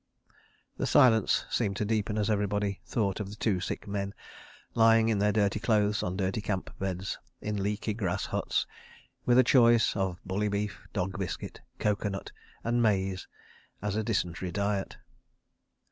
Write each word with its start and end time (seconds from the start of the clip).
."The 0.79 0.87
silence 0.87 1.45
seemed 1.51 1.75
to 1.77 1.85
deepen 1.85 2.17
as 2.17 2.27
everybody 2.27 2.81
thought 2.87 3.19
of 3.19 3.29
the 3.29 3.35
two 3.35 3.59
sick 3.59 3.87
men, 3.87 4.15
lying 4.73 5.09
in 5.09 5.19
their 5.19 5.31
dirty 5.31 5.59
clothes, 5.59 6.01
on 6.01 6.17
dirty 6.17 6.41
camp 6.41 6.71
beds, 6.79 7.19
in 7.39 7.61
leaky 7.61 7.93
grass 7.93 8.25
huts, 8.25 8.65
with 9.27 9.37
a 9.37 9.43
choice 9.43 9.95
of 9.95 10.19
bully 10.25 10.47
beef, 10.49 10.87
dog 10.91 11.19
biscuit, 11.19 11.61
coco 11.77 12.09
nut 12.09 12.31
and 12.63 12.81
maize 12.81 13.27
as 13.79 13.95
a 13.95 14.01
dysentery 14.03 14.51
diet. 14.51 14.97